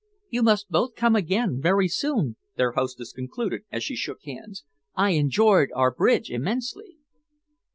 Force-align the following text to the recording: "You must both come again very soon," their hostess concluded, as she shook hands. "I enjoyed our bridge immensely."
"You 0.31 0.41
must 0.41 0.69
both 0.71 0.95
come 0.95 1.15
again 1.15 1.61
very 1.61 1.87
soon," 1.87 2.35
their 2.55 2.71
hostess 2.71 3.11
concluded, 3.13 3.65
as 3.71 3.83
she 3.83 3.95
shook 3.95 4.23
hands. 4.23 4.63
"I 4.95 5.11
enjoyed 5.11 5.69
our 5.75 5.93
bridge 5.93 6.31
immensely." 6.31 6.97